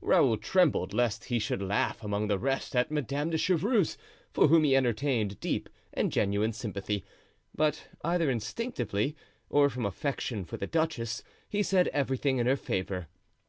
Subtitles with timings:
[0.00, 3.98] Raoul trembled, lest he should laugh among the rest at Madame de Chevreuse,
[4.30, 7.04] for whom he entertained deep and genuine sympathy,
[7.56, 9.16] but either instinctively,
[9.48, 13.08] or from affection for the duchess, he said everything in her favor.